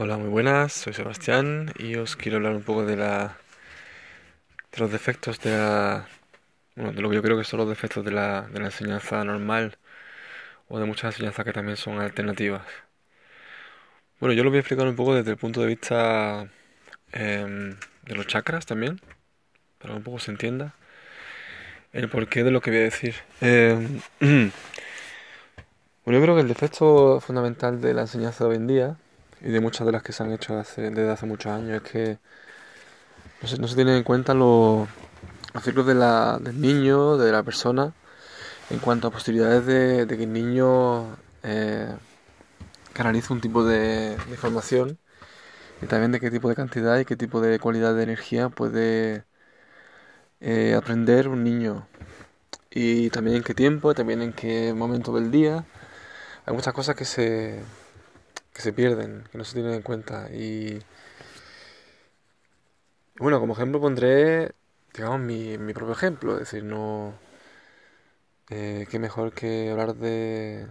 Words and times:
Hola, 0.00 0.16
muy 0.16 0.28
buenas, 0.28 0.74
soy 0.74 0.92
Sebastián 0.92 1.72
y 1.76 1.96
os 1.96 2.14
quiero 2.14 2.36
hablar 2.36 2.54
un 2.54 2.62
poco 2.62 2.84
de 2.86 2.96
la 2.96 3.36
de 4.70 4.78
los 4.78 4.92
defectos 4.92 5.40
de 5.40 5.50
la 5.50 6.06
bueno, 6.76 6.92
de 6.92 7.02
lo 7.02 7.10
que 7.10 7.16
yo 7.16 7.22
creo 7.22 7.36
que 7.36 7.42
son 7.42 7.58
los 7.58 7.68
defectos 7.68 8.04
de 8.04 8.12
la, 8.12 8.42
de 8.42 8.60
la 8.60 8.66
enseñanza 8.66 9.24
normal 9.24 9.76
o 10.68 10.78
de 10.78 10.86
muchas 10.86 11.14
enseñanzas 11.14 11.44
que 11.44 11.52
también 11.52 11.76
son 11.76 11.98
alternativas. 12.00 12.62
Bueno, 14.20 14.34
yo 14.34 14.44
lo 14.44 14.50
voy 14.50 14.58
a 14.58 14.60
explicar 14.60 14.86
un 14.86 14.94
poco 14.94 15.16
desde 15.16 15.32
el 15.32 15.36
punto 15.36 15.60
de 15.60 15.66
vista 15.66 16.48
em, 17.12 17.76
de 18.04 18.14
los 18.14 18.26
chakras 18.28 18.66
también, 18.66 19.00
para 19.78 19.94
que 19.94 19.98
un 19.98 20.04
poco 20.04 20.20
se 20.20 20.30
entienda 20.30 20.74
el 21.92 22.08
porqué 22.08 22.44
de 22.44 22.52
lo 22.52 22.60
que 22.60 22.70
voy 22.70 22.80
a 22.80 22.82
decir. 22.84 23.14
Em, 23.40 24.00
bueno, 24.20 24.52
yo 26.18 26.22
creo 26.22 26.34
que 26.36 26.42
el 26.42 26.48
defecto 26.48 27.20
fundamental 27.20 27.80
de 27.80 27.94
la 27.94 28.02
enseñanza 28.02 28.46
hoy 28.46 28.56
en 28.56 28.66
día 28.68 28.96
y 29.40 29.50
de 29.50 29.60
muchas 29.60 29.86
de 29.86 29.92
las 29.92 30.02
que 30.02 30.12
se 30.12 30.22
han 30.22 30.32
hecho 30.32 30.56
desde 30.56 31.10
hace 31.10 31.26
muchos 31.26 31.52
años 31.52 31.82
es 31.82 31.90
que 31.90 32.18
no 33.42 33.48
se, 33.48 33.58
no 33.58 33.68
se 33.68 33.74
tienen 33.76 33.96
en 33.96 34.02
cuenta 34.02 34.34
los, 34.34 34.88
ciclos 35.62 35.86
de 35.86 35.94
la, 35.94 36.38
del 36.40 36.60
niño, 36.60 37.16
de 37.16 37.32
la 37.32 37.42
persona, 37.42 37.94
en 38.70 38.78
cuanto 38.80 39.08
a 39.08 39.10
posibilidades 39.10 39.66
de, 39.66 40.06
que 40.08 40.24
el 40.24 40.32
niño 40.32 41.16
eh, 41.42 41.94
canalice 42.92 43.32
un 43.32 43.40
tipo 43.40 43.64
de, 43.64 44.16
información 44.30 44.98
y 45.82 45.86
también 45.86 46.12
de 46.12 46.20
qué 46.20 46.30
tipo 46.30 46.48
de 46.48 46.56
cantidad 46.56 46.98
y 46.98 47.04
qué 47.04 47.16
tipo 47.16 47.40
de 47.40 47.58
cualidad 47.60 47.94
de 47.94 48.02
energía 48.02 48.48
puede 48.48 49.24
eh, 50.40 50.74
aprender 50.76 51.28
un 51.28 51.44
niño. 51.44 51.86
Y 52.70 53.10
también 53.10 53.38
en 53.38 53.42
qué 53.44 53.54
tiempo, 53.54 53.94
también 53.94 54.22
en 54.22 54.32
qué 54.32 54.74
momento 54.74 55.12
del 55.14 55.30
día. 55.30 55.64
Hay 56.46 56.54
muchas 56.54 56.74
cosas 56.74 56.96
que 56.96 57.04
se, 57.04 57.62
que 58.58 58.62
se 58.62 58.72
pierden, 58.72 59.24
que 59.30 59.38
no 59.38 59.44
se 59.44 59.54
tienen 59.54 59.72
en 59.74 59.82
cuenta. 59.82 60.28
Y 60.32 60.80
bueno, 63.20 63.38
como 63.38 63.52
ejemplo 63.54 63.80
pondré, 63.80 64.52
digamos, 64.94 65.20
mi, 65.20 65.56
mi 65.58 65.72
propio 65.74 65.92
ejemplo. 65.94 66.34
Es 66.34 66.40
decir, 66.40 66.64
no... 66.64 67.14
Eh, 68.50 68.86
qué 68.90 68.98
mejor 68.98 69.32
que 69.32 69.70
hablar 69.70 69.94
de, 69.94 70.66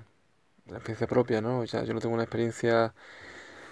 la 0.68 0.78
experiencia 0.78 1.08
propia, 1.08 1.42
¿no? 1.42 1.66
Sea, 1.68 1.84
yo 1.86 1.94
no 1.94 2.02
tengo 2.02 2.16
una 2.16 2.24
experiencia... 2.24 2.94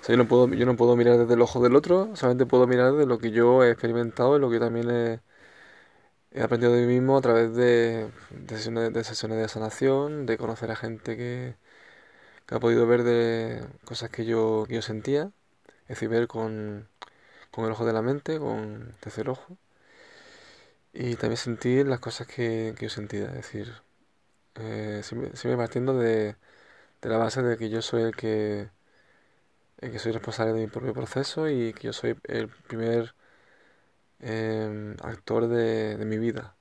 O 0.01 0.05
sea, 0.05 0.15
yo 0.15 0.17
no 0.17 0.27
puedo, 0.29 0.47
yo 0.49 0.65
no 0.65 0.77
puedo 0.77 0.95
mirar 0.95 1.17
desde 1.17 1.33
el 1.33 1.41
ojo 1.41 1.61
del 1.61 1.75
otro, 1.75 2.15
solamente 2.15 2.45
puedo 2.45 2.67
mirar 2.67 2.93
de 2.93 3.05
lo 3.07 3.17
que 3.19 3.31
yo 3.31 3.63
he 3.63 3.71
experimentado 3.71 4.37
y 4.37 4.39
lo 4.39 4.49
que 4.49 4.59
también 4.59 4.89
he, 4.91 5.19
he 6.31 6.43
aprendido 6.43 6.73
de 6.73 6.85
mí 6.85 6.93
mismo 6.93 7.17
a 7.17 7.21
través 7.21 7.55
de, 7.55 8.09
de, 8.31 8.55
sesiones, 8.57 8.93
de 8.93 9.03
sesiones 9.03 9.39
de 9.39 9.47
sanación, 9.49 10.25
de 10.25 10.37
conocer 10.37 10.71
a 10.71 10.75
gente 10.75 11.17
que, 11.17 11.55
que 12.45 12.55
ha 12.55 12.59
podido 12.59 12.87
ver 12.87 13.03
de 13.03 13.65
cosas 13.85 14.09
que 14.09 14.25
yo, 14.25 14.67
yo 14.67 14.81
sentía, 14.81 15.31
es 15.83 15.89
decir, 15.89 16.09
ver 16.09 16.27
con, 16.27 16.87
con 17.51 17.65
el 17.65 17.71
ojo 17.71 17.85
de 17.85 17.93
la 17.93 18.01
mente, 18.01 18.39
con 18.39 18.87
el 18.89 18.95
tercer 18.99 19.29
ojo, 19.29 19.57
y 20.93 21.15
también 21.15 21.37
sentir 21.37 21.87
las 21.87 21.99
cosas 21.99 22.27
que, 22.27 22.73
que 22.77 22.85
yo 22.85 22.89
sentía, 22.89 23.25
es 23.27 23.33
decir, 23.35 23.73
eh, 24.55 25.01
siempre, 25.03 25.57
partiendo 25.57 25.97
de, 25.97 26.35
de, 27.01 27.09
la 27.09 27.17
base 27.17 27.43
de 27.43 27.57
que 27.57 27.69
yo 27.69 27.81
soy 27.81 28.03
el 28.03 28.15
que, 28.15 28.69
el 29.79 29.91
que 29.91 29.99
soy 29.99 30.11
responsable 30.13 30.53
de 30.53 30.61
mi 30.61 30.67
propio 30.67 30.93
proceso 30.93 31.49
y 31.49 31.73
que 31.73 31.83
yo 31.87 31.93
soy 31.93 32.17
el 32.23 32.47
primer 32.49 33.15
em, 34.19 34.95
actor 35.03 35.47
de, 35.47 35.97
de, 35.97 36.05
mi 36.05 36.17
vida. 36.17 36.55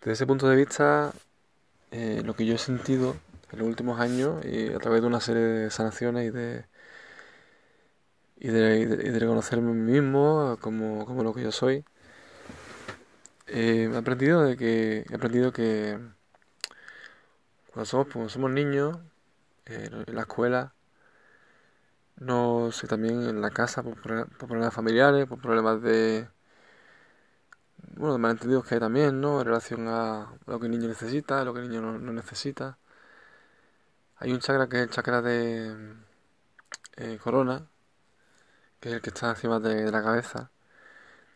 Desde 0.00 0.12
ese 0.12 0.26
punto 0.26 0.48
de 0.48 0.56
vista, 0.56 1.12
eh, 1.92 2.22
lo 2.24 2.34
que 2.34 2.46
yo 2.46 2.54
he 2.54 2.58
sentido 2.58 3.16
en 3.54 3.60
los 3.60 3.68
últimos 3.68 4.00
años 4.00 4.44
y 4.44 4.72
a 4.72 4.78
través 4.78 5.00
de 5.02 5.06
una 5.08 5.20
serie 5.20 5.42
de 5.42 5.70
sanaciones 5.70 6.26
y 6.28 6.30
de 6.30 6.66
y 8.36 8.48
de, 8.48 9.18
reconocerme 9.18 9.70
a 9.70 9.74
mí 9.74 9.92
mismo 9.92 10.58
como, 10.60 11.06
como, 11.06 11.22
lo 11.22 11.32
que 11.32 11.42
yo 11.42 11.52
soy. 11.52 11.84
Eh, 13.46 13.90
he 13.92 13.96
aprendido 13.96 14.42
de 14.42 14.56
que 14.56 15.04
he 15.10 15.14
aprendido 15.14 15.52
que 15.52 15.98
cuando 17.72 17.86
somos, 17.86 18.08
cuando 18.12 18.28
somos 18.30 18.50
niños 18.50 18.98
eh, 19.66 19.90
en 20.06 20.14
la 20.14 20.22
escuela 20.22 20.74
no 22.16 22.70
sé 22.72 22.86
también 22.86 23.22
en 23.22 23.40
la 23.40 23.50
casa 23.50 23.82
por, 23.82 24.00
problemas 24.00 24.72
familiares 24.74 25.26
por 25.26 25.40
problemas 25.40 25.82
de 25.82 26.28
bueno 27.96 28.14
de 28.14 28.18
malentendidos 28.18 28.64
que 28.66 28.74
hay 28.74 28.80
también 28.80 29.20
no 29.20 29.40
en 29.40 29.46
relación 29.46 29.88
a 29.88 30.32
lo 30.46 30.60
que 30.60 30.66
el 30.66 30.72
niño 30.72 30.88
necesita 30.88 31.44
lo 31.44 31.54
que 31.54 31.60
el 31.60 31.68
niño 31.68 31.82
no 31.82 32.12
necesita 32.12 32.78
hay 34.24 34.32
un 34.32 34.40
chakra 34.40 34.68
que 34.68 34.76
es 34.78 34.82
el 34.84 34.90
chakra 34.90 35.20
de 35.22 35.96
eh, 36.96 37.18
corona, 37.22 37.68
que 38.80 38.88
es 38.90 38.94
el 38.96 39.02
que 39.02 39.10
está 39.10 39.30
encima 39.30 39.60
de, 39.60 39.90
la 39.90 40.02
cabeza. 40.02 40.50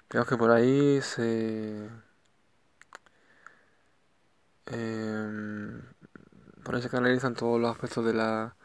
Creo 0.09 0.25
que 0.27 0.37
por 0.37 0.51
ahí 0.51 1.01
se... 1.03 1.89
Eh, 4.67 5.81
por 6.65 6.75
ahí 6.75 6.83
se 6.83 6.91
canalizan 6.91 7.35
todos 7.35 7.61
los 7.61 7.71
aspectos 7.73 8.05
de 8.05 8.15
la, 8.15 8.57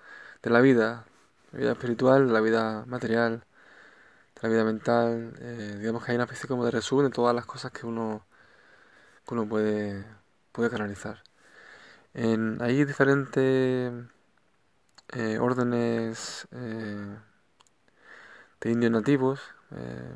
de 0.41 0.49
la 0.49 0.61
vida, 0.61 1.05
la 1.51 1.59
vida 1.59 1.71
espiritual, 1.73 2.31
la 2.33 2.41
vida 2.41 2.85
material, 2.87 3.45
la 4.41 4.49
vida 4.49 4.63
mental. 4.65 5.33
Eh, 5.39 5.77
digamos 5.79 6.05
que 6.05 6.11
hay 6.11 6.15
una 6.17 6.25
especie 6.25 6.47
como 6.49 6.65
de 6.65 6.71
resumen 6.71 7.07
de 7.07 7.11
todas 7.11 7.35
las 7.35 7.45
cosas 7.45 7.71
que 7.71 7.85
uno, 7.85 8.25
que 9.27 9.33
uno 9.35 9.47
puede, 9.47 10.05
puede 10.51 10.69
canalizar. 10.69 11.23
En, 12.13 12.61
hay 12.61 12.85
diferentes 12.85 13.91
eh, 15.15 15.37
órdenes 15.39 16.47
eh, 16.51 17.17
de 18.61 18.71
indios 18.71 18.91
nativos, 18.91 19.39
eh, 19.71 20.15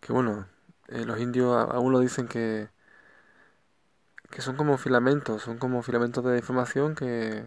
que 0.00 0.12
bueno, 0.12 0.46
los 0.88 1.20
indios 1.20 1.68
lo 1.90 2.00
dicen 2.00 2.26
que, 2.28 2.68
que 4.30 4.40
son 4.42 4.56
como 4.56 4.78
filamentos, 4.78 5.42
son 5.42 5.58
como 5.58 5.82
filamentos 5.82 6.24
de 6.24 6.38
información 6.38 6.94
que, 6.94 7.44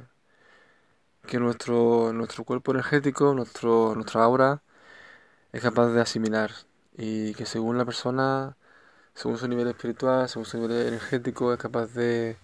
que 1.27 1.39
nuestro, 1.39 2.13
nuestro 2.13 2.43
cuerpo 2.43 2.71
energético, 2.71 3.33
nuestro, 3.33 3.95
nuestra 3.95 4.23
aura, 4.23 4.61
es 5.53 5.61
capaz 5.61 5.89
de 5.89 6.01
asimilar 6.01 6.51
y 6.97 7.33
que 7.35 7.45
según 7.45 7.77
la 7.77 7.85
persona, 7.85 8.57
según 9.15 9.37
su 9.37 9.47
nivel 9.47 9.67
espiritual, 9.67 10.29
según 10.29 10.45
su 10.45 10.59
nivel 10.59 10.87
energético, 10.87 11.53
es 11.53 11.59
capaz 11.59 11.93
de 11.95 12.37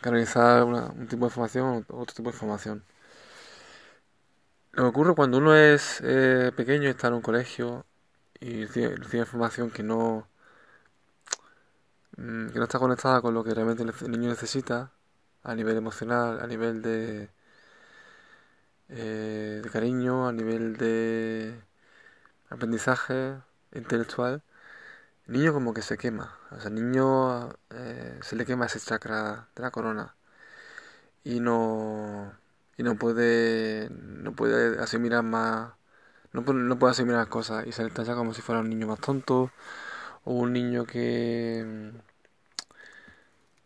canalizar 0.00 0.64
un 0.64 1.08
tipo 1.08 1.26
de 1.26 1.30
información 1.30 1.86
o 1.88 2.00
otro 2.00 2.14
tipo 2.14 2.30
de 2.30 2.36
información. 2.36 2.84
Lo 4.72 4.84
que 4.84 4.88
ocurre 4.88 5.14
cuando 5.14 5.38
uno 5.38 5.54
es 5.54 6.00
eh, 6.02 6.52
pequeño 6.56 6.88
está 6.88 7.08
en 7.08 7.14
un 7.14 7.22
colegio 7.22 7.84
y 8.40 8.64
recibe, 8.66 9.18
información 9.20 9.70
que 9.70 9.82
no, 9.82 10.28
mm, 12.16 12.48
que 12.50 12.58
no 12.58 12.64
está 12.64 12.78
conectada 12.78 13.20
con 13.20 13.34
lo 13.34 13.44
que 13.44 13.54
realmente 13.54 13.82
el 13.82 14.10
niño 14.10 14.28
necesita 14.30 14.92
a 15.42 15.54
nivel 15.54 15.76
emocional, 15.76 16.40
a 16.40 16.46
nivel 16.46 16.82
de, 16.82 17.30
eh, 18.88 19.60
de 19.62 19.70
cariño, 19.70 20.28
a 20.28 20.32
nivel 20.32 20.76
de 20.76 21.60
aprendizaje 22.50 23.36
intelectual, 23.74 24.42
el 25.28 25.34
niño 25.34 25.52
como 25.54 25.74
que 25.74 25.82
se 25.82 25.98
quema. 25.98 26.38
O 26.52 26.60
sea, 26.60 26.68
el 26.70 26.76
niño 26.76 27.50
eh, 27.70 28.18
se 28.22 28.36
le 28.36 28.46
quema 28.46 28.66
ese 28.66 28.80
chakra 28.80 29.48
de 29.56 29.62
la 29.62 29.70
corona 29.70 30.16
y 31.24 31.40
no 31.40 32.32
y 32.82 32.84
no 32.84 32.96
puede 32.96 33.88
no 33.90 34.32
puede 34.34 34.80
asimilar 34.80 35.22
más 35.22 35.72
no, 36.32 36.42
no 36.42 36.78
puede 36.78 36.92
asimilar 36.92 37.20
las 37.20 37.28
cosas 37.28 37.66
y 37.66 37.72
se 37.72 37.84
le 37.84 37.90
tacha 37.90 38.14
como 38.16 38.34
si 38.34 38.42
fuera 38.42 38.60
un 38.60 38.70
niño 38.70 38.88
más 38.88 39.00
tonto 39.00 39.52
o 40.24 40.34
un 40.34 40.52
niño 40.52 40.84
que 40.86 41.92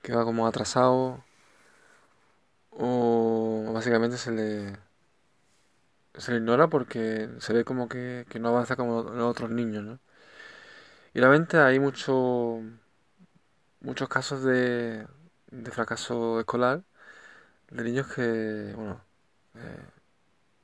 que 0.03 0.15
va 0.15 0.25
como 0.25 0.47
atrasado 0.47 1.25
o 2.71 3.71
básicamente 3.73 4.19
se 4.19 4.31
le 4.33 4.77
se 6.15 6.33
le 6.33 6.39
ignora 6.39 6.69
porque 6.69 7.29
se 7.41 7.53
ve 7.53 7.65
como 7.65 7.89
que, 7.89 8.27
que 8.29 8.39
no 8.39 8.49
avanza 8.49 8.77
como 8.77 9.03
los 9.03 9.31
otros 9.31 9.51
niños 9.51 9.85
¿no? 9.85 9.99
y 11.15 11.21
realmente 11.21 11.59
hay 11.59 11.79
mucho 11.79 12.61
muchos 13.81 14.09
casos 14.09 14.43
de, 14.45 15.07
de 15.51 15.71
fracaso 15.71 16.41
escolar 16.41 16.83
de 17.71 17.85
niños 17.85 18.07
que, 18.09 18.73
bueno, 18.77 19.01
eh, 19.59 19.87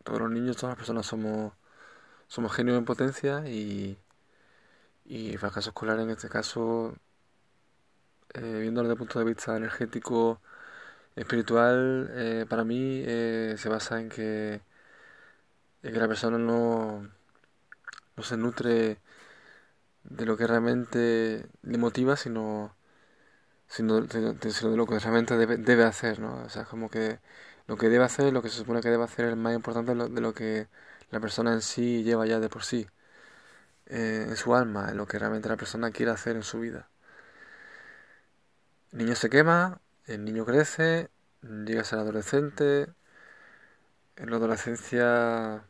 todos 0.04 0.20
los 0.20 0.30
niños, 0.30 0.56
todas 0.56 0.72
las 0.72 0.78
personas 0.78 1.06
somos, 1.06 1.52
somos 2.28 2.52
genios 2.52 2.78
en 2.78 2.84
potencia 2.84 3.48
y, 3.48 3.98
y 5.04 5.36
fracaso 5.38 5.70
escolar 5.70 5.98
en 6.00 6.10
este 6.10 6.28
caso, 6.28 6.94
eh, 8.34 8.58
viendo 8.60 8.82
desde 8.82 8.92
el 8.94 8.98
punto 8.98 9.18
de 9.18 9.24
vista 9.26 9.56
energético, 9.56 10.40
espiritual, 11.16 12.10
eh, 12.12 12.46
para 12.48 12.64
mí 12.64 13.04
se 13.04 13.68
basa 13.68 14.00
en 14.00 14.08
que, 14.08 14.62
que 15.82 15.90
la 15.92 16.08
persona 16.08 16.38
no, 16.38 17.08
no 18.16 18.22
se 18.22 18.36
nutre 18.36 18.98
de 20.04 20.26
lo 20.26 20.36
que 20.36 20.46
realmente 20.46 21.46
le 21.62 21.78
motiva, 21.78 22.16
sino 22.16 22.74
sino, 23.72 24.02
de 24.02 24.76
lo 24.76 24.86
que 24.86 24.98
realmente 24.98 25.36
debe, 25.36 25.56
debe 25.56 25.84
hacer, 25.84 26.20
¿no? 26.20 26.44
O 26.44 26.48
sea, 26.50 26.64
como 26.64 26.90
que 26.90 27.20
lo 27.72 27.78
que 27.78 27.88
debe 27.88 28.04
hacer, 28.04 28.34
lo 28.34 28.42
que 28.42 28.50
se 28.50 28.58
supone 28.58 28.82
que 28.82 28.90
debe 28.90 29.04
hacer 29.04 29.26
es 29.30 29.36
más 29.36 29.54
importante 29.54 29.94
de 29.94 30.20
lo 30.20 30.34
que 30.34 30.68
la 31.10 31.20
persona 31.20 31.54
en 31.54 31.62
sí 31.62 32.02
lleva 32.04 32.26
ya 32.26 32.38
de 32.38 32.50
por 32.50 32.64
sí, 32.64 32.86
eh, 33.86 34.26
en 34.28 34.36
su 34.36 34.54
alma, 34.54 34.90
en 34.90 34.98
lo 34.98 35.06
que 35.06 35.18
realmente 35.18 35.48
la 35.48 35.56
persona 35.56 35.90
quiere 35.90 36.12
hacer 36.12 36.36
en 36.36 36.42
su 36.42 36.60
vida. 36.60 36.90
El 38.92 38.98
niño 38.98 39.14
se 39.14 39.30
quema, 39.30 39.80
el 40.06 40.24
niño 40.24 40.44
crece, 40.44 41.10
llega 41.42 41.80
a 41.80 41.84
ser 41.84 41.98
adolescente, 42.00 42.88
en 44.16 44.30
la 44.30 44.36
adolescencia 44.36 45.64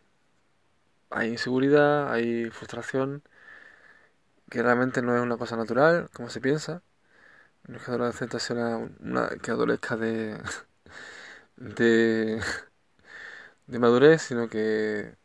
hay 1.10 1.28
inseguridad, 1.30 2.12
hay 2.12 2.50
frustración, 2.50 3.22
que 4.50 4.62
realmente 4.62 5.02
no 5.02 5.16
es 5.16 5.22
una 5.22 5.36
cosa 5.36 5.56
natural, 5.56 6.10
como 6.12 6.30
se 6.30 6.40
piensa. 6.40 6.82
No 7.68 7.76
es 7.78 7.84
que 7.84 7.90
adolescente 7.92 8.40
sea 8.40 8.78
una, 9.00 9.30
que 9.42 9.50
adolezca 9.52 9.96
de, 9.96 10.38
de, 11.62 12.40
de 13.66 13.78
madurez, 13.78 14.22
sino 14.22 14.48
que 14.48 15.16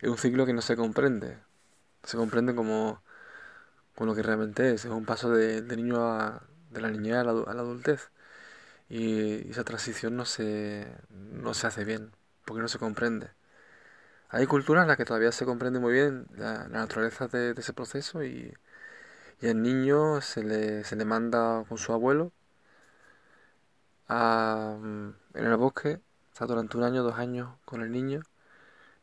es 0.00 0.08
un 0.08 0.18
ciclo 0.18 0.46
que 0.46 0.52
no 0.52 0.62
se 0.62 0.76
comprende. 0.76 1.38
Se 2.04 2.16
comprende 2.16 2.54
como, 2.54 3.02
lo 3.98 4.14
que 4.14 4.22
realmente 4.22 4.72
es. 4.74 4.84
Es 4.84 4.90
un 4.90 5.06
paso 5.06 5.30
de, 5.30 5.62
niño 5.76 5.98
a, 6.12 6.42
de 6.70 6.80
la 6.80 6.90
niñez 6.90 7.16
a 7.16 7.24
la, 7.24 7.30
adultez. 7.32 8.10
Y 8.88 9.50
esa 9.50 9.64
transición 9.64 10.16
no 10.16 10.24
se, 10.26 10.86
no 11.10 11.54
se 11.54 11.66
hace 11.68 11.84
bien, 11.84 12.12
porque 12.44 12.62
no 12.62 12.68
se 12.68 12.78
comprende. 12.78 13.30
Hay 14.28 14.46
culturas 14.46 14.82
en 14.82 14.88
las 14.88 14.96
que 14.96 15.04
todavía 15.04 15.32
se 15.32 15.44
comprende 15.46 15.80
muy 15.80 15.92
bien 15.92 16.26
la, 16.36 16.68
naturaleza 16.68 17.28
de, 17.28 17.54
ese 17.56 17.72
proceso 17.72 18.24
y, 18.24 18.54
y 19.40 19.48
al 19.48 19.62
niño 19.62 20.20
se 20.22 20.44
le, 20.44 20.84
se 20.84 20.96
le 20.96 21.04
manda 21.04 21.64
con 21.68 21.78
su 21.78 21.92
abuelo 21.92 22.32
a, 24.08 24.76
mm, 24.80 25.14
en 25.34 25.44
el 25.46 25.56
bosque, 25.56 26.00
está 26.32 26.46
durante 26.46 26.76
un 26.76 26.84
año, 26.84 27.02
dos 27.02 27.18
años 27.18 27.50
con 27.64 27.82
el 27.82 27.92
niño, 27.92 28.22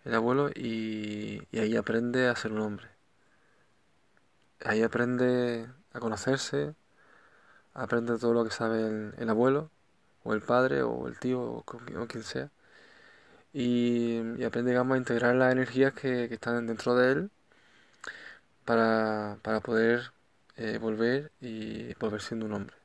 el 0.05 0.15
abuelo, 0.15 0.49
y, 0.55 1.41
ahí 1.53 1.75
aprende 1.77 2.27
a 2.29 2.35
ser 2.35 2.53
un 2.53 2.61
hombre. 2.61 2.89
Ahí 4.65 4.81
aprende 4.81 5.67
a 5.93 5.99
conocerse, 5.99 6.75
aprende 7.73 8.17
todo 8.19 8.33
lo 8.33 8.43
que 8.45 8.51
sabe 8.51 9.11
el, 9.17 9.29
abuelo, 9.29 9.69
o 10.23 10.33
el 10.33 10.41
padre, 10.41 10.83
o 10.83 11.07
el 11.07 11.19
tío, 11.19 11.41
o, 11.41 11.63
quien 12.07 12.23
sea. 12.23 12.51
Y, 13.53 14.43
aprende, 14.43 14.77
a 14.77 14.97
integrar 14.97 15.35
las 15.35 15.51
energías 15.51 15.93
que, 15.93 16.25
están 16.25 16.67
dentro 16.67 16.95
de 16.95 17.11
él 17.11 17.31
para, 18.65 19.37
para 19.41 19.59
poder 19.61 20.11
eh, 20.57 20.77
volver 20.79 21.31
y 21.41 21.93
volver 21.95 22.21
siendo 22.21 22.45
un 22.45 22.53
hombre. 22.53 22.82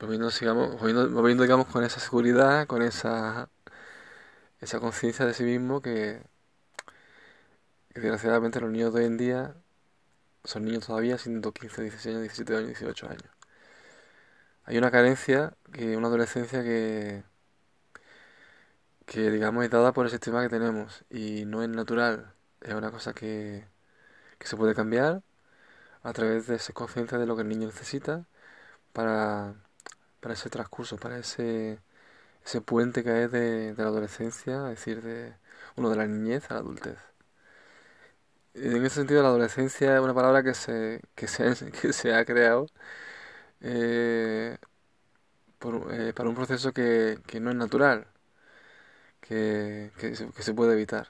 Volviendo, 0.00 0.30
sigamos, 0.30 0.80
volviendo, 0.80 1.42
digamos, 1.42 1.66
con 1.66 1.84
esa 1.84 2.00
seguridad, 2.00 2.66
con 2.66 2.82
esa, 2.82 3.48
esa 4.60 4.80
conciencia 4.80 5.26
de 5.26 5.34
sí 5.34 5.44
mismo 5.44 5.82
que, 5.82 6.22
que 7.92 8.00
desgraciadamente 8.00 8.60
los 8.60 8.70
niños 8.70 8.94
de 8.94 9.00
hoy 9.00 9.06
en 9.06 9.16
día 9.18 9.54
son 10.44 10.64
niños 10.64 10.86
todavía, 10.86 11.18
siendo 11.18 11.52
15, 11.52 11.82
16 11.82 12.06
años, 12.16 12.22
17 12.22 12.56
años, 12.56 12.68
18 12.68 13.06
años. 13.08 13.24
Hay 14.64 14.78
una 14.78 14.90
carencia, 14.90 15.54
que 15.72 15.96
una 15.96 16.08
adolescencia 16.08 16.62
que, 16.62 17.24
que 19.06 19.30
digamos 19.30 19.64
es 19.64 19.70
dada 19.70 19.92
por 19.92 20.04
el 20.06 20.10
sistema 20.12 20.42
que 20.42 20.48
tenemos 20.48 21.04
y 21.10 21.44
no 21.46 21.62
es 21.62 21.68
natural, 21.68 22.34
es 22.60 22.74
una 22.74 22.90
cosa 22.90 23.14
que, 23.14 23.66
que 24.38 24.46
se 24.46 24.56
puede 24.56 24.74
cambiar 24.74 25.22
a 26.02 26.12
través 26.14 26.46
de 26.48 26.58
ser 26.58 26.74
consciente 26.74 27.18
de 27.18 27.26
lo 27.26 27.36
que 27.36 27.42
el 27.42 27.48
niño 27.48 27.66
necesita 27.68 28.26
para, 28.92 29.54
para 30.28 30.34
ese 30.34 30.50
transcurso, 30.50 30.98
para 30.98 31.18
ese, 31.18 31.80
ese 32.44 32.60
puente 32.62 33.04
que 33.04 33.24
es 33.24 33.32
de, 33.32 33.74
de 33.74 33.82
la 33.82 33.88
adolescencia, 33.90 34.70
es 34.72 34.78
decir, 34.78 35.02
de 35.02 35.34
uno 35.76 35.90
de 35.90 35.96
la 35.96 36.06
niñez 36.06 36.50
a 36.50 36.54
la 36.54 36.60
adultez. 36.60 36.98
En 38.54 38.84
ese 38.84 38.96
sentido, 38.96 39.22
la 39.22 39.28
adolescencia 39.28 39.94
es 39.94 40.00
una 40.02 40.12
palabra 40.14 40.42
que 40.42 40.52
se, 40.54 41.00
que 41.14 41.26
se, 41.28 41.54
que 41.80 41.92
se 41.94 42.14
ha 42.14 42.24
creado 42.24 42.66
eh, 43.60 44.58
eh, 45.90 46.12
para 46.14 46.28
un 46.28 46.34
proceso 46.34 46.72
que, 46.72 47.18
que, 47.26 47.40
no 47.40 47.50
es 47.50 47.56
natural, 47.56 48.06
que, 49.20 49.90
que, 49.98 50.16
se, 50.16 50.28
que 50.30 50.42
se 50.42 50.54
puede 50.54 50.72
evitar. 50.74 51.08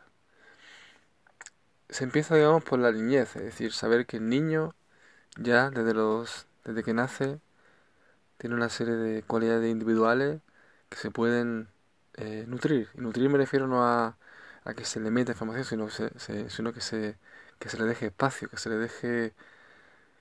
Se 1.91 2.05
empieza, 2.05 2.35
digamos, 2.35 2.65
por 2.65 2.79
la 2.79 2.93
niñez, 2.93 3.37
es 3.37 3.43
decir, 3.45 3.73
saber 3.73 4.07
que 4.07 4.19
el 4.19 4.29
niño 4.29 4.75
ya 5.37 5.71
desde 5.71 5.95
los 5.95 6.47
desde 6.65 6.85
que 6.85 6.95
nace 6.95 7.41
tiene 8.39 8.57
una 8.57 8.69
serie 8.71 8.95
de 8.97 9.23
cualidades 9.25 9.71
individuales 9.71 10.41
que 10.89 10.99
se 10.99 11.11
pueden 11.11 11.69
eh, 12.15 12.45
nutrir. 12.49 12.89
Y 12.95 13.01
nutrir 13.01 13.29
me 13.31 13.39
refiero 13.39 13.67
no 13.69 13.85
a, 13.85 14.19
a 14.65 14.75
que 14.75 14.85
se 14.85 15.01
le 15.01 15.11
meta 15.11 15.33
información, 15.33 15.65
sino, 15.65 15.91
se, 15.91 16.51
sino 16.51 16.73
que, 16.73 16.81
se, 16.81 17.19
que 17.59 17.69
se 17.71 17.79
le 17.79 17.85
deje 17.85 18.07
espacio, 18.07 18.49
que 18.51 18.59
se 18.59 18.71
le 18.71 18.77
deje, 18.77 19.35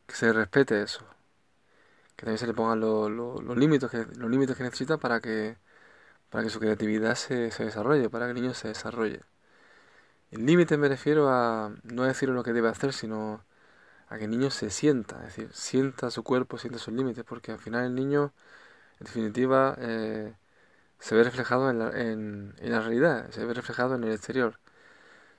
que 0.07 0.15
se 0.15 0.27
le 0.27 0.33
respete 0.33 0.81
eso. 0.83 1.05
Que 2.15 2.25
también 2.25 2.39
se 2.39 2.47
le 2.47 2.53
pongan 2.53 2.79
los, 2.79 3.11
los, 3.11 3.57
límites, 3.57 3.89
que, 3.91 4.05
los 4.17 4.29
límites 4.29 4.55
que 4.57 4.63
necesita 4.63 4.97
para 4.97 5.19
que, 5.21 5.57
para 6.31 6.43
que 6.43 6.49
su 6.51 6.59
creatividad 6.59 7.15
se, 7.15 7.51
se 7.51 7.65
desarrolle, 7.65 8.09
para 8.09 8.25
que 8.27 8.31
el 8.33 8.41
niño 8.41 8.53
se 8.55 8.69
desarrolle. 8.69 9.21
El 10.31 10.45
límite 10.45 10.77
me 10.77 10.87
refiero 10.89 11.29
a 11.29 11.71
no 11.83 12.03
decir 12.03 12.29
lo 12.29 12.43
que 12.43 12.53
debe 12.53 12.69
hacer, 12.69 12.93
sino 12.93 13.43
a 14.09 14.17
que 14.17 14.25
el 14.25 14.31
niño 14.31 14.49
se 14.51 14.69
sienta, 14.69 15.17
es 15.27 15.35
decir, 15.35 15.49
sienta 15.53 16.11
su 16.11 16.23
cuerpo, 16.23 16.57
sienta 16.57 16.79
sus 16.79 16.93
límites, 16.93 17.23
porque 17.25 17.51
al 17.51 17.59
final 17.59 17.85
el 17.85 17.95
niño, 17.95 18.33
en 18.99 19.05
definitiva, 19.07 19.75
eh, 19.79 20.33
se 20.99 21.15
ve 21.15 21.23
reflejado 21.23 21.69
en 21.69 21.79
la, 21.79 21.89
en, 22.01 22.55
la 22.61 22.81
realidad, 22.81 23.29
se 23.31 23.45
ve 23.45 23.53
reflejado 23.53 23.95
en 23.95 24.03
el 24.05 24.13
exterior. 24.13 24.59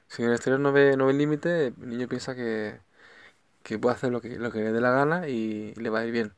Si 0.08 0.22
en 0.22 0.28
el 0.30 0.34
exterior 0.36 0.60
no 0.60 0.72
ve, 0.72 0.96
no 0.96 1.06
ve 1.06 1.12
el 1.12 1.18
límite, 1.18 1.68
el 1.68 1.88
niño 1.88 2.08
piensa 2.08 2.34
que, 2.34 2.80
que 3.62 3.78
puede 3.78 3.96
hacer 3.96 4.12
lo 4.12 4.20
que, 4.20 4.38
lo 4.38 4.50
que 4.52 4.60
le 4.60 4.72
dé 4.72 4.80
la 4.80 4.90
gana 4.92 5.28
y, 5.28 5.74
le 5.76 5.90
va 5.90 6.00
a 6.00 6.06
ir 6.06 6.12
bien. 6.12 6.34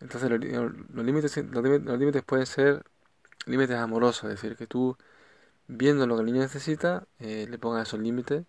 Entonces 0.00 0.30
los, 0.30 0.40
límites, 0.40 1.36
los, 1.38 1.98
límites 1.98 2.24
pueden 2.24 2.46
ser 2.46 2.84
límites 3.46 3.76
amorosos, 3.78 4.24
es 4.24 4.30
decir, 4.42 4.56
que 4.56 4.66
tú, 4.66 4.96
viendo 5.68 6.06
lo 6.06 6.16
que 6.16 6.20
el 6.22 6.26
niño 6.26 6.40
necesita, 6.42 7.06
eh, 7.20 7.46
le 7.50 7.58
pongas 7.58 7.88
esos 7.88 8.00
límites 8.00 8.44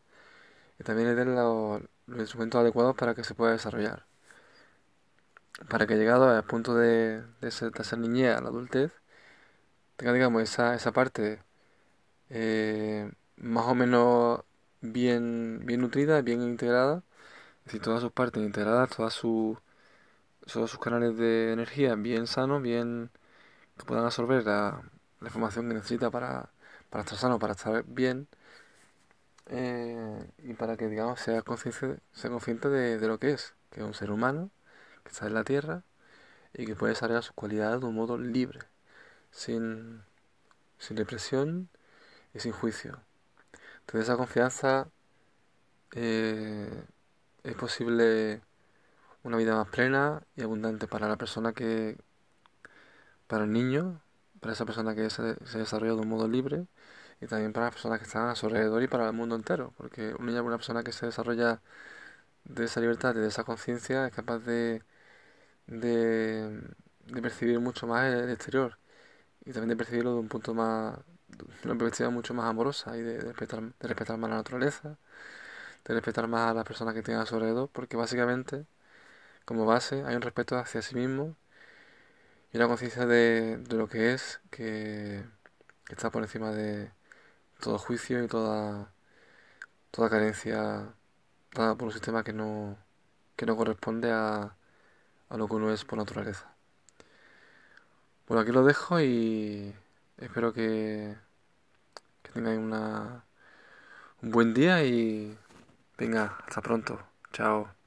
y 0.79 0.83
también 0.83 1.09
le 1.09 1.15
den 1.15 1.35
los, 1.35 1.83
los 2.07 2.19
instrumentos 2.19 2.59
adecuados 2.61 2.95
para 2.95 3.15
que 3.15 3.23
se 3.23 3.35
pueda 3.35 3.53
desarrollar. 3.53 4.05
Para 5.69 5.87
que 5.87 5.95
llegado 5.95 6.29
al 6.29 6.43
punto 6.43 6.75
de, 6.75 7.23
de, 7.41 7.51
ser, 7.51 7.71
niñez 7.97 8.35
a 8.35 8.41
la 8.41 8.49
adultez, 8.49 8.91
tenga, 9.97 10.13
digamos, 10.13 10.41
esa, 10.43 10.75
esa 10.75 10.91
parte 10.91 11.39
eh, 12.29 13.11
más 13.37 13.65
o 13.67 13.75
menos 13.75 14.41
bien, 14.81 15.61
bien 15.65 15.81
nutrida, 15.81 16.21
bien 16.21 16.41
integrada, 16.41 17.03
es 17.59 17.65
decir, 17.65 17.81
todas 17.81 18.01
sus 18.01 18.11
partes 18.11 18.43
integradas, 18.43 18.89
todas 18.91 19.13
sus, 19.13 19.57
todos 20.51 20.71
sus 20.71 20.79
canales 20.79 21.17
de 21.17 21.53
energía 21.53 21.95
bien 21.95 22.27
sanos, 22.27 22.61
bien 22.61 23.11
que 23.77 23.85
puedan 23.85 24.05
absorber 24.05 24.45
la, 24.45 24.83
la 25.21 25.27
información 25.27 25.67
que 25.69 25.75
necesita 25.75 26.11
para, 26.11 26.49
para 26.89 27.03
estar 27.03 27.17
sano, 27.19 27.39
para 27.39 27.53
estar 27.53 27.83
bien 27.87 28.27
eh, 29.47 30.29
y 30.39 30.53
para 30.53 30.77
que, 30.77 30.87
digamos, 30.87 31.19
sea 31.19 31.41
consciente, 31.41 31.99
sea 32.13 32.29
consciente 32.29 32.69
de, 32.69 32.97
de, 32.99 33.07
lo 33.07 33.19
que 33.19 33.31
es, 33.31 33.53
que 33.71 33.81
es 33.81 33.85
un 33.85 33.93
ser 33.93 34.11
humano, 34.11 34.51
que 35.03 35.11
está 35.11 35.27
en 35.27 35.33
la 35.33 35.43
Tierra 35.43 35.83
y 36.53 36.65
que 36.65 36.75
puede 36.75 36.93
desarrollar 36.93 37.23
sus 37.23 37.33
cualidades 37.35 37.81
de 37.81 37.87
un 37.87 37.95
modo 37.95 38.17
libre, 38.17 38.59
sin, 39.31 40.03
sin 40.79 40.97
represión 40.97 41.69
y 42.33 42.39
sin 42.39 42.53
juicio. 42.53 42.99
Entonces 43.81 44.09
esa 44.09 44.17
confianza 44.17 44.89
eh, 45.93 46.83
es 47.43 47.55
posible 47.55 48.41
una 49.23 49.37
vida 49.37 49.55
más 49.55 49.69
plena 49.69 50.23
y 50.35 50.43
abundante 50.43 50.87
para 50.87 51.07
la 51.07 51.17
persona 51.17 51.53
que, 51.53 51.97
para 53.27 53.45
el 53.45 53.51
niño, 53.51 54.01
para 54.39 54.53
esa 54.53 54.65
persona 54.65 54.95
que 54.95 55.09
se, 55.09 55.35
se 55.45 55.59
desarrolla 55.59 55.93
de 55.93 56.01
un 56.01 56.09
modo 56.09 56.27
libre 56.27 56.67
y 57.21 57.27
también 57.27 57.53
para 57.53 57.67
las 57.67 57.75
personas 57.75 57.99
que 57.99 58.05
están 58.05 58.29
a 58.29 58.35
su 58.35 58.47
alrededor 58.47 58.83
y 58.83 58.87
para 58.87 59.07
el 59.07 59.13
mundo 59.13 59.35
entero, 59.35 59.73
porque 59.77 60.13
una 60.19 60.57
persona 60.57 60.83
que 60.83 60.91
se 60.91 61.05
desarrolla 61.07 61.61
de 62.45 62.65
esa 62.65 62.81
libertad, 62.81 63.15
de 63.15 63.27
esa 63.27 63.43
conciencia, 63.43 64.07
es 64.07 64.13
capaz 64.13 64.39
de, 64.39 64.83
de, 65.67 66.61
percibir 67.21 67.59
mucho 67.59 67.87
más 67.87 68.05
el, 68.13 68.29
exterior 68.31 68.77
y 69.45 69.53
también 69.53 69.69
de 69.69 69.75
percibirlo 69.77 70.13
de 70.13 70.19
un 70.19 70.29
punto 70.29 70.53
más, 70.53 70.97
de 71.27 71.45
una 71.65 71.77
perspectiva 71.77 72.09
mucho 72.09 72.33
más 72.33 72.47
amorosa 72.49 72.97
y 72.97 73.01
de, 73.01 73.19
respetar, 73.21 73.61
de 73.63 73.87
respetar 73.87 74.17
más 74.17 74.29
la 74.29 74.37
naturaleza, 74.37 74.97
de 75.85 75.93
respetar 75.95 76.27
más 76.27 76.51
a 76.51 76.53
las 76.55 76.65
personas 76.65 76.93
que 76.93 77.03
tienen 77.03 77.21
a 77.23 77.25
su 77.25 77.35
alrededor, 77.35 77.69
porque 77.71 77.97
básicamente, 77.97 78.65
como 79.45 79.65
base, 79.65 80.03
hay 80.05 80.15
un 80.15 80.21
respeto 80.21 80.57
hacia 80.57 80.81
sí 80.81 80.95
mismo 80.95 81.35
y 82.51 82.57
una 82.57 82.67
conciencia 82.67 83.05
de, 83.05 83.57
de 83.57 83.75
lo 83.77 83.87
que 83.87 84.13
es 84.13 84.39
que 84.51 85.23
está 85.89 86.11
por 86.11 86.23
encima 86.23 86.51
de 86.51 86.91
todo 87.63 87.77
juicio 87.79 88.23
y 88.23 88.27
toda, 88.27 88.91
toda 89.91 90.09
carencia 90.09 90.93
dada 91.53 91.75
por 91.75 91.87
un 91.87 91.93
sistema 91.93 92.23
que 92.23 92.33
no, 92.33 92.77
que 93.35 93.45
no 93.45 93.55
corresponde 93.57 94.11
a, 94.11 94.55
a 95.29 95.37
lo 95.37 95.47
que 95.47 95.55
uno 95.55 95.71
es 95.71 95.85
por 95.85 95.97
naturaleza. 95.99 96.53
Bueno, 98.27 98.41
aquí 98.41 98.51
lo 98.51 98.63
dejo 98.65 98.99
y 99.01 99.73
espero 100.17 100.53
que, 100.53 101.15
que 102.21 102.31
tengáis 102.31 102.59
una, 102.59 103.25
un 104.21 104.31
buen 104.31 104.53
día 104.53 104.83
y 104.83 105.37
venga, 105.97 106.37
hasta 106.47 106.61
pronto. 106.61 106.99
Chao. 107.33 107.82